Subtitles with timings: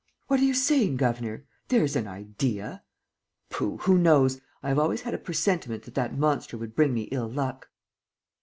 [0.25, 1.45] "What are you saying, governor?
[1.67, 2.83] There's an idea!"
[3.51, 4.41] "Pooh, who knows?
[4.63, 7.69] I have always had a presentiment that that monster would bring me ill luck."